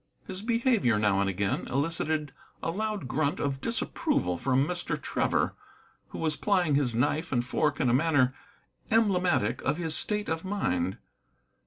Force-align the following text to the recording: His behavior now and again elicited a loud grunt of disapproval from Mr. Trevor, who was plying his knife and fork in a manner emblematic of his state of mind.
His 0.25 0.41
behavior 0.41 0.97
now 0.97 1.21
and 1.21 1.29
again 1.29 1.67
elicited 1.67 2.33
a 2.63 2.71
loud 2.71 3.07
grunt 3.07 3.39
of 3.39 3.61
disapproval 3.61 4.35
from 4.35 4.67
Mr. 4.67 4.99
Trevor, 4.99 5.55
who 6.07 6.17
was 6.17 6.35
plying 6.35 6.73
his 6.73 6.95
knife 6.95 7.31
and 7.31 7.45
fork 7.45 7.79
in 7.79 7.87
a 7.87 7.93
manner 7.93 8.33
emblematic 8.89 9.61
of 9.61 9.77
his 9.77 9.95
state 9.95 10.27
of 10.27 10.43
mind. 10.43 10.97